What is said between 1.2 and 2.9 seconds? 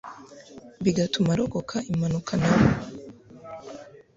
arokoka impanuka nawe